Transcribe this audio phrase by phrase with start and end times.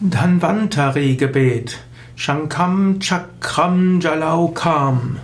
[0.00, 1.76] Dhanvantari-Gebet.
[2.14, 5.16] Shankam Chakram Jalaukam.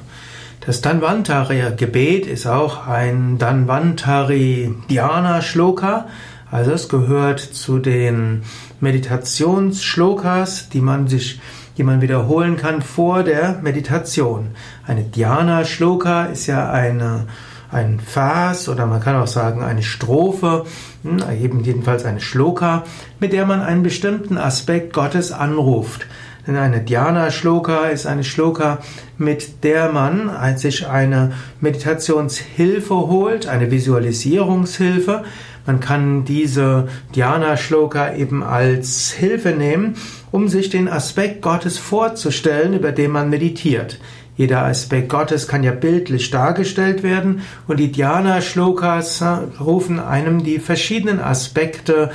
[0.66, 6.06] Das Dhanvantari-Gebet ist auch ein Dhanvantari-Dhyana-Shloka.
[6.50, 8.42] Also es gehört zu den
[8.80, 11.40] Meditationsshlokas, die man sich,
[11.78, 14.56] die man wiederholen kann vor der Meditation.
[14.84, 17.28] Eine Dhyana-Shloka ist ja eine
[17.74, 20.64] ein Vers oder man kann auch sagen eine Strophe,
[21.02, 22.84] hm, eben jedenfalls eine Shloka,
[23.20, 26.06] mit der man einen bestimmten Aspekt Gottes anruft.
[26.46, 28.78] Denn eine Dhyana Shloka ist eine Shloka,
[29.16, 35.24] mit der man sich eine Meditationshilfe holt, eine Visualisierungshilfe.
[35.66, 39.96] Man kann diese Dhyana Shloka eben als Hilfe nehmen,
[40.34, 44.00] um sich den Aspekt Gottes vorzustellen, über den man meditiert.
[44.36, 49.26] Jeder Aspekt Gottes kann ja bildlich dargestellt werden und die Dhyana Shlokas äh,
[49.60, 52.10] rufen einem die verschiedenen Aspekte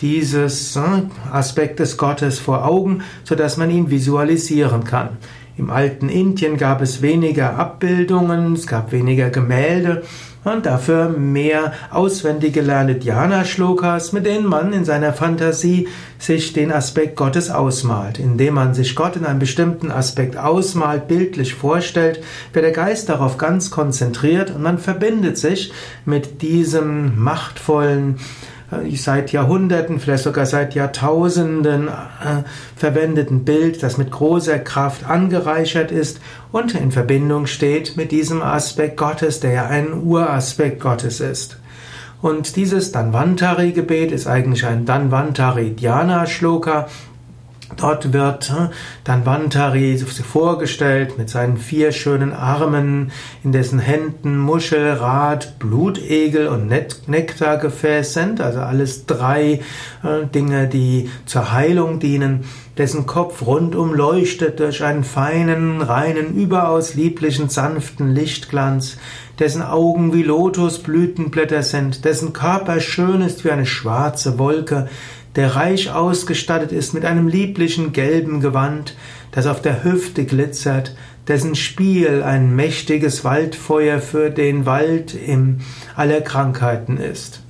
[0.00, 0.80] dieses äh,
[1.32, 5.08] Aspektes Gottes vor Augen, so dass man ihn visualisieren kann.
[5.56, 10.02] Im alten Indien gab es weniger Abbildungen, es gab weniger Gemälde
[10.42, 15.88] und dafür mehr auswendig gelernte Dhyana-Shlokas, mit denen man in seiner Fantasie
[16.18, 18.18] sich den Aspekt Gottes ausmalt.
[18.18, 22.20] Indem man sich Gott in einem bestimmten Aspekt ausmalt, bildlich vorstellt,
[22.52, 25.72] wird der Geist darauf ganz konzentriert und man verbindet sich
[26.04, 28.18] mit diesem machtvollen
[28.94, 31.92] seit Jahrhunderten, vielleicht sogar seit Jahrtausenden äh,
[32.76, 38.96] verwendeten Bild, das mit großer Kraft angereichert ist und in Verbindung steht mit diesem Aspekt
[38.96, 41.58] Gottes, der ja ein Uraspekt Gottes ist.
[42.22, 46.88] Und dieses Danvantari-Gebet ist eigentlich ein Danvantari-Dhyana-Shloka,
[47.76, 48.68] Dort wird hm,
[49.04, 53.10] dann Vantari vorgestellt mit seinen vier schönen Armen,
[53.42, 59.60] in dessen Händen Muschelrad, Blutegel und Nektargefäß sind, also alles drei
[60.02, 62.44] äh, Dinge, die zur Heilung dienen,
[62.78, 68.98] dessen Kopf rundum leuchtet durch einen feinen, reinen, überaus lieblichen, sanften Lichtglanz,
[69.38, 74.88] dessen Augen wie Lotusblütenblätter sind, dessen Körper schön ist wie eine schwarze Wolke,
[75.36, 78.96] der reich ausgestattet ist mit einem lieblichen gelben Gewand,
[79.32, 80.94] das auf der Hüfte glitzert,
[81.26, 85.60] dessen Spiel ein mächtiges Waldfeuer für den Wald in
[85.96, 87.40] aller Krankheiten ist.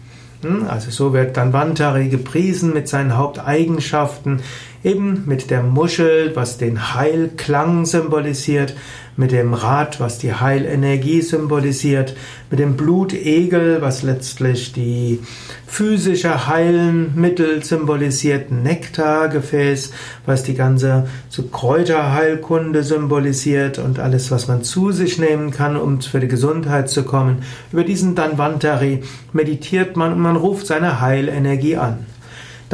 [0.43, 4.41] Hm, also so wird dann Vantari gepriesen mit seinen Haupteigenschaften,
[4.85, 8.75] eben mit der Muschel, was den Heilklang symbolisiert,
[9.17, 12.17] mit dem Rad, was die Heilenergie symbolisiert,
[12.51, 15.21] mit dem Blutegel, was letztlich die
[15.67, 19.93] physische Heilmittel symbolisiert, Nektargefäß,
[20.27, 26.01] was die ganze so Kräuterheilkunde symbolisiert und alles, was man zu sich nehmen kann, um
[26.01, 27.43] für die Gesundheit zu kommen.
[27.73, 29.03] Über diesen Danvantari
[29.33, 32.14] meditiert man und man ruft seine Heilenergie an.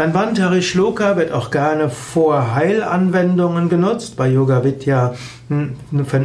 [0.01, 4.17] Danvantari Shloka wird auch gerne vor Heilanwendungen genutzt.
[4.17, 5.13] Bei Yoga Vidya
[5.49, 5.77] hm,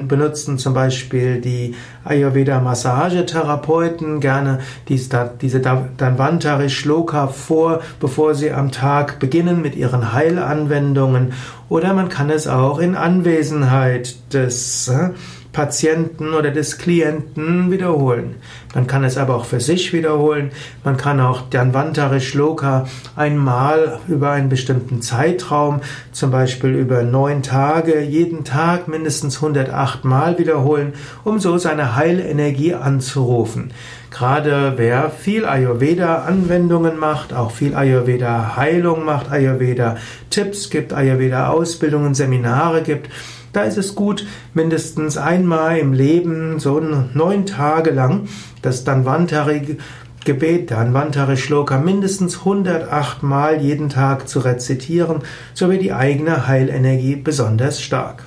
[0.07, 1.75] benutzen zum Beispiel die
[2.05, 11.33] Ayurveda Massagetherapeuten gerne diese Danvantari Shloka vor, bevor sie am Tag beginnen mit ihren Heilanwendungen.
[11.67, 15.09] Oder man kann es auch in Anwesenheit des äh,
[15.55, 18.35] Patienten oder des Klienten wiederholen.
[18.73, 20.51] Man kann es aber auch für sich wiederholen.
[20.83, 25.79] Man kann auch Dhanvantari Shloka einmal über einen bestimmten Zeitraum,
[26.11, 30.91] zum Beispiel über neun Tage, jeden Tag mindestens 108 Mal wiederholen,
[31.23, 33.71] um so seine Heilenergie anzurufen.
[34.11, 43.09] Gerade wer viel Ayurveda-Anwendungen macht, auch viel Ayurveda-Heilung macht, Ayurveda-Tipps gibt, Ayurveda-Ausbildungen, Seminare gibt,
[43.55, 48.27] da ist es gut, mindestens einmal im Leben, so neun Tage lang,
[48.61, 49.77] das Danvantari
[50.25, 55.19] Gebet, Danvantari Shloka mindestens 108 Mal jeden Tag zu rezitieren,
[55.53, 58.23] so wird die eigene Heilenergie besonders stark.